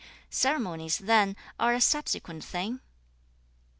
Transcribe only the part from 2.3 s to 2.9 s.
thing?'